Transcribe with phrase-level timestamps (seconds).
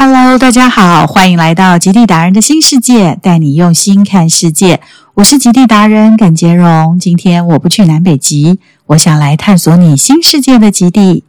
[0.00, 4.80] Hello，大家好，欢迎来到极地达人的新世界，带你用心看世界。
[5.14, 6.96] 我是极地达人耿杰荣。
[7.00, 11.24] 今天我不去南北极，我想来探索你新世界的极地。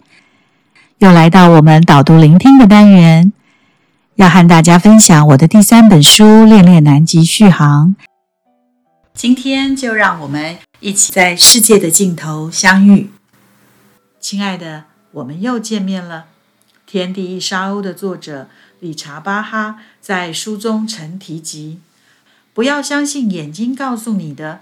[1.00, 3.34] 又来到我们导读聆听的单元，
[4.18, 7.96] 要和大家分享我的第三本书《恋恋南极续航》。
[9.16, 13.10] 今天就让我们一起在世界的尽头相遇。
[14.20, 16.18] 亲爱的，我们又见面了。
[16.92, 21.78] 《天地一沙鸥》的作者理查巴哈在书中曾提及
[22.52, 24.62] ：“不要相信眼睛告诉你的，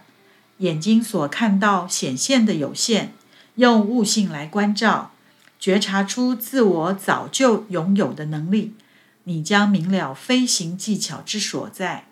[0.58, 3.14] 眼睛所看到显现的有限。
[3.56, 5.14] 用悟性来关照，
[5.58, 8.74] 觉察出自我早就拥有的能力，
[9.24, 12.08] 你将明了飞行技巧之所在。”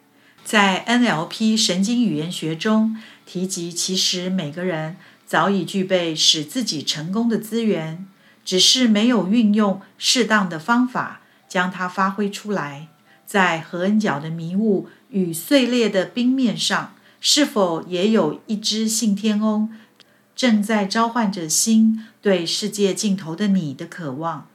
[0.46, 2.96] 在 NLP 神经语言学中
[3.26, 4.96] 提及，其实每个人
[5.26, 8.08] 早已具备使自己成功的资源。
[8.46, 12.88] 只是没有运用适当的方法将它发挥出来。
[13.26, 19.74] 在何恩角的迷雾与碎裂的冰面上，是否也有一只信天翁
[20.36, 24.48] 正在召唤着心对世界尽头的你的渴望？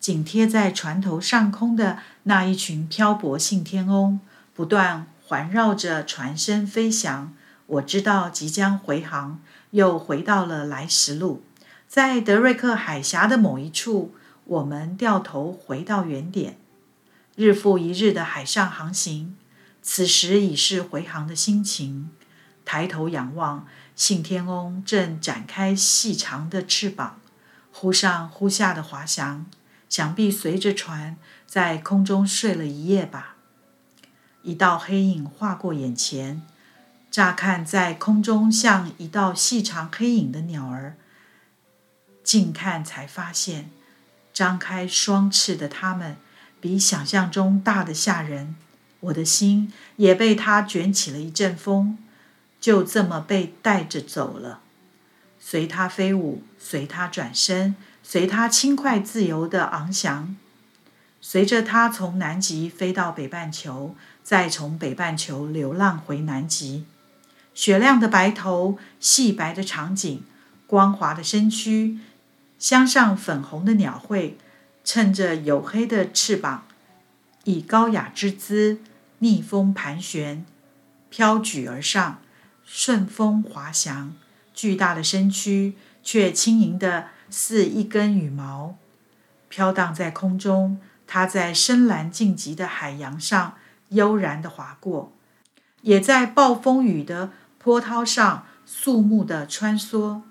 [0.00, 4.20] 紧贴在船头上空的那一群漂泊信天翁，
[4.54, 7.34] 不断环绕着船身飞翔。
[7.66, 9.40] 我知道即将回航，
[9.72, 11.42] 又回到了来时路。
[11.96, 16.58] 在德瑞克海峡的某一处，我们掉头回到原点，
[17.36, 19.34] 日复一日的海上航行。
[19.80, 22.10] 此时已是回航的心情。
[22.66, 27.18] 抬头仰望，信天翁正展开细长的翅膀，
[27.72, 29.46] 忽上忽下的滑翔，
[29.88, 31.16] 想必随着船
[31.46, 33.36] 在空中睡了一夜吧。
[34.42, 36.42] 一道黑影划过眼前，
[37.10, 40.98] 乍看在空中像一道细长黑影的鸟儿。
[42.26, 43.70] 近看才发现，
[44.34, 46.16] 张开双翅的它们
[46.60, 48.56] 比想象中大的吓人。
[48.98, 51.96] 我的心也被它卷起了一阵风，
[52.60, 54.58] 就这么被带着走了，
[55.38, 60.34] 随它飞舞，随它转身，随它轻快自由的翱翔，
[61.20, 63.94] 随着它从南极飞到北半球，
[64.24, 66.84] 再从北半球流浪回南极。
[67.54, 70.24] 雪亮的白头，细白的长颈，
[70.66, 72.00] 光滑的身躯。
[72.58, 74.38] 镶上粉红的鸟喙，
[74.82, 76.66] 衬着黝黑的翅膀，
[77.44, 78.80] 以高雅之姿
[79.18, 80.44] 逆风盘旋，
[81.10, 82.18] 飘举而上，
[82.64, 84.14] 顺风滑翔。
[84.54, 88.76] 巨大的身躯却轻盈的似一根羽毛，
[89.48, 90.80] 飘荡在空中。
[91.06, 93.54] 它在深蓝静极的海洋上
[93.90, 95.12] 悠然的划过，
[95.82, 100.22] 也在暴风雨的波涛上肃穆的穿梭。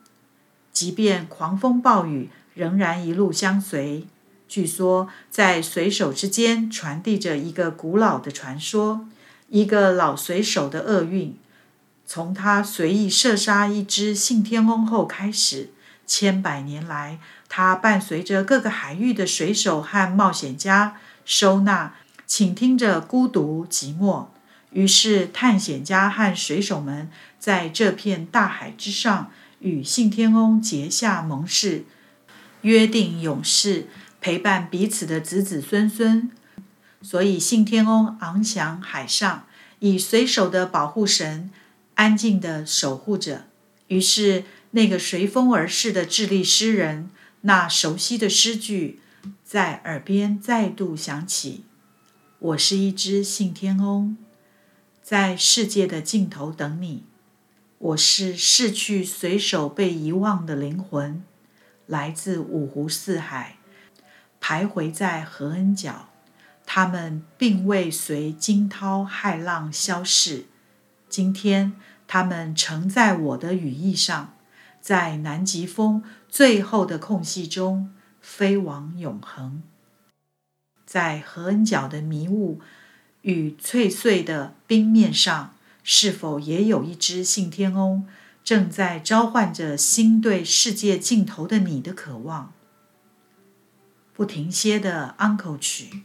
[0.75, 4.05] 即便狂风暴雨，仍然一路相随。
[4.45, 9.07] 据说，在水手之间传递着一个古老的传说：
[9.47, 11.37] 一个老水手的厄运，
[12.05, 15.69] 从他随意射杀一只信天翁后开始，
[16.05, 21.95] 千百年来，他伴随着各个海域的水手和冒险家，收纳、
[22.27, 24.25] 倾听着孤独寂寞。
[24.71, 27.09] 于是，探险家和水手们
[27.39, 29.31] 在这片大海之上。
[29.65, 31.85] 与信天翁结下盟誓，
[32.61, 33.87] 约定永世
[34.21, 36.29] 陪伴彼此的子子孙孙。
[37.01, 39.47] 所以，信天翁昂翔海上，
[39.79, 41.49] 以水手的保护神
[41.95, 43.47] 安静地守护着。
[43.87, 47.09] 于是，那个随风而逝的智利诗人，
[47.41, 48.99] 那熟悉的诗句
[49.43, 51.63] 在耳边再度响起
[52.37, 54.15] ：“我是一只信天翁，
[55.01, 57.05] 在世界的尽头等你。”
[57.85, 61.23] 我是逝去随手被遗忘的灵魂，
[61.85, 63.57] 来自五湖四海，
[64.41, 66.09] 徘徊在何恩角。
[66.65, 70.45] 他们并未随惊涛骇浪消逝。
[71.07, 71.73] 今天，
[72.07, 74.35] 他们乘在我的羽翼上，
[74.81, 79.61] 在南极风最后的空隙中飞往永恒。
[80.87, 82.59] 在何恩角的迷雾
[83.21, 85.54] 与脆碎的冰面上。
[85.87, 88.07] 是否也有一只信天翁
[88.43, 92.51] 正在召唤着心对世界尽头的你的渴望？
[94.15, 96.01] 不停歇的安可曲，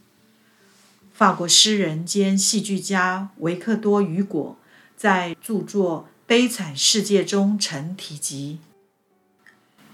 [1.15, 4.59] 法国诗人兼戏剧家维克多·雨果
[4.99, 8.59] 在著作《悲惨世界》中曾提及：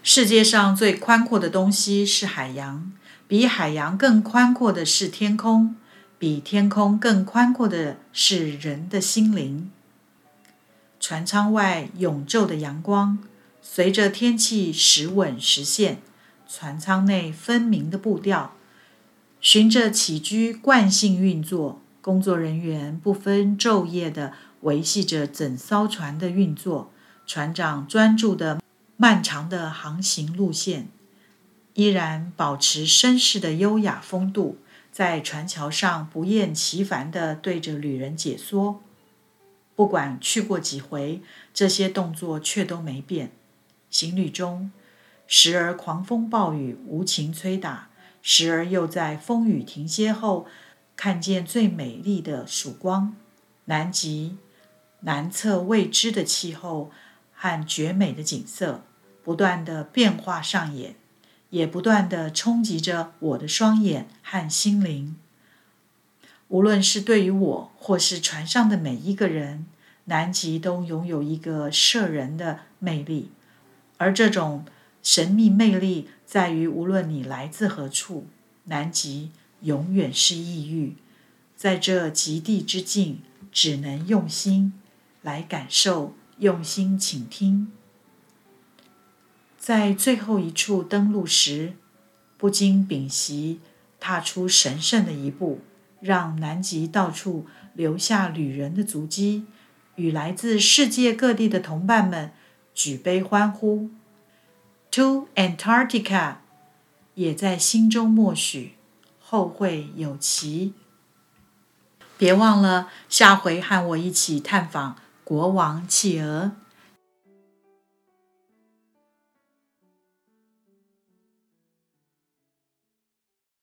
[0.02, 2.92] 世界上最宽阔的东西是海洋，
[3.28, 5.76] 比海洋更宽阔的是天空，
[6.18, 9.70] 比天空更宽阔的是人的心灵。
[11.08, 13.20] 船舱外永昼的阳光，
[13.62, 15.98] 随着天气时稳时现，
[16.48, 18.56] 船舱内分明的步调，
[19.40, 24.32] 循着起居惯性运作，工作人员不分昼夜地
[24.62, 26.90] 维系着整艘船的运作。
[27.24, 28.60] 船长专注的
[28.96, 30.88] 漫长的航行路线，
[31.74, 34.58] 依然保持绅士的优雅风度，
[34.90, 38.82] 在船桥上不厌其烦地对着旅人解说。
[39.76, 41.20] 不管去过几回，
[41.54, 43.30] 这些动作却都没变。
[43.90, 44.72] 行旅中，
[45.26, 47.90] 时而狂风暴雨无情吹打，
[48.22, 50.46] 时而又在风雨停歇后，
[50.96, 53.14] 看见最美丽的曙光。
[53.66, 54.38] 南极
[55.00, 56.90] 南侧未知的气候
[57.34, 58.82] 和绝美的景色，
[59.22, 60.96] 不断的变化上演，
[61.50, 65.16] 也不断的冲击着我的双眼和心灵。
[66.48, 69.66] 无论是对于我，或是船上的每一个人，
[70.04, 73.30] 南极都拥有一个摄人的魅力。
[73.98, 74.64] 而这种
[75.02, 78.26] 神秘魅力在于，无论你来自何处，
[78.64, 79.32] 南极
[79.62, 80.96] 永远是异域。
[81.56, 83.20] 在这极地之境，
[83.50, 84.74] 只能用心
[85.22, 87.72] 来感受，用心倾听。
[89.58, 91.72] 在最后一处登陆时，
[92.36, 93.58] 不禁屏息，
[93.98, 95.60] 踏出神圣的一步。
[96.06, 99.44] 让南极到处留下旅人的足迹，
[99.96, 102.30] 与来自世界各地的同伴们
[102.72, 103.90] 举杯欢呼。
[104.92, 106.36] To Antarctica，
[107.14, 108.74] 也在心中默许，
[109.18, 110.72] 后会有期。
[112.16, 116.52] 别忘了下回和我一起探访国王企鹅。